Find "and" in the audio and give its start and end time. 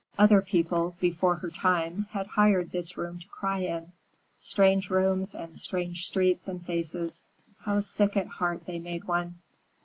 5.35-5.55, 6.47-6.65